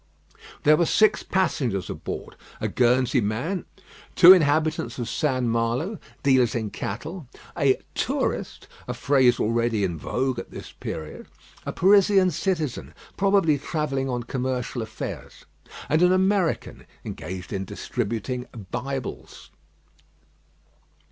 There 0.63 0.77
were 0.77 0.87
six 0.87 1.21
passengers 1.21 1.87
aboard; 1.87 2.35
a 2.59 2.67
Guernsey 2.67 3.21
man, 3.21 3.65
two 4.15 4.33
inhabitants 4.33 4.97
of 4.97 5.07
St. 5.07 5.45
Malo, 5.45 5.99
dealers 6.23 6.55
in 6.55 6.71
cattle: 6.71 7.27
a 7.55 7.77
"tourist," 7.93 8.67
a 8.87 8.95
phrase 8.95 9.39
already 9.39 9.83
in 9.83 9.99
vogue 9.99 10.39
at 10.39 10.49
this 10.49 10.71
period 10.71 11.27
a 11.67 11.71
Parisian 11.71 12.31
citizen, 12.31 12.95
probably 13.15 13.59
travelling 13.59 14.09
on 14.09 14.23
commercial 14.23 14.81
affairs, 14.81 15.45
and 15.87 16.01
an 16.01 16.11
American, 16.11 16.87
engaged 17.05 17.53
in 17.53 17.63
distributing 17.63 18.47
Bibles. 18.71 19.51